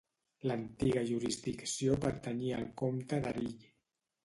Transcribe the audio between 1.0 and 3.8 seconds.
jurisdicció pertanyia al comte d'Erill.